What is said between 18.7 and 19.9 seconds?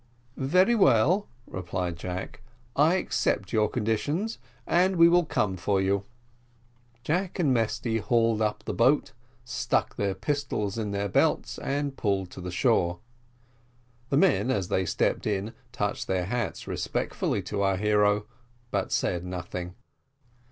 but said nothing.